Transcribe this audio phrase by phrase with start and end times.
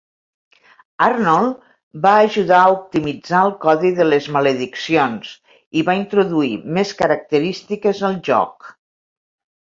[1.07, 1.57] Arnold
[2.05, 5.29] va ajudar a optimitzar el codi de les malediccions
[5.81, 8.71] i va introduir més característiques al joc.